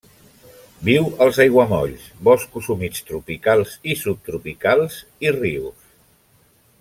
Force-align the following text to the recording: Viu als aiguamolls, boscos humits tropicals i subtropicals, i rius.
Viu 0.87 1.09
als 1.25 1.39
aiguamolls, 1.45 2.07
boscos 2.29 2.71
humits 2.75 3.05
tropicals 3.11 3.77
i 3.93 3.99
subtropicals, 4.07 5.01
i 5.29 5.35
rius. 5.41 5.89